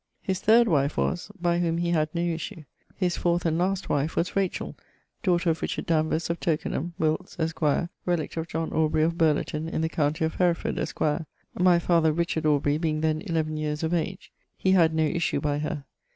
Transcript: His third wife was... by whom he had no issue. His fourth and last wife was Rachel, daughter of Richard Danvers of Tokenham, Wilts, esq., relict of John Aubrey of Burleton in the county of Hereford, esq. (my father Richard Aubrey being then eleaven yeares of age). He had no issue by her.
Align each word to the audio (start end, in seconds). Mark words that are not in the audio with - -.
His 0.23 0.39
third 0.39 0.67
wife 0.67 0.97
was... 0.97 1.31
by 1.39 1.59
whom 1.59 1.77
he 1.77 1.91
had 1.91 2.09
no 2.15 2.23
issue. 2.23 2.63
His 2.95 3.17
fourth 3.17 3.45
and 3.45 3.59
last 3.59 3.87
wife 3.87 4.15
was 4.15 4.35
Rachel, 4.35 4.75
daughter 5.21 5.51
of 5.51 5.61
Richard 5.61 5.85
Danvers 5.85 6.27
of 6.27 6.39
Tokenham, 6.39 6.93
Wilts, 6.97 7.37
esq., 7.37 7.61
relict 8.07 8.35
of 8.35 8.47
John 8.47 8.71
Aubrey 8.73 9.03
of 9.03 9.15
Burleton 9.15 9.69
in 9.69 9.81
the 9.81 9.89
county 9.89 10.25
of 10.25 10.33
Hereford, 10.33 10.79
esq. 10.79 10.99
(my 11.53 11.77
father 11.77 12.11
Richard 12.11 12.47
Aubrey 12.47 12.79
being 12.79 13.01
then 13.01 13.21
eleaven 13.27 13.57
yeares 13.57 13.83
of 13.83 13.93
age). 13.93 14.31
He 14.57 14.71
had 14.71 14.91
no 14.95 15.03
issue 15.03 15.39
by 15.39 15.59
her. 15.59 15.85